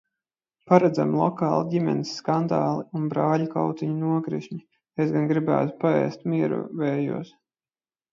[0.69, 4.57] Paredzami lokāli ģimenes skandāli un brāļu kautiņu nokrišņi?
[5.05, 7.31] Es gan gribētu paēst miera vējos!